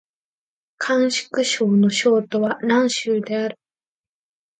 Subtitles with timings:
[0.79, 3.59] 甘粛省の省都は蘭州である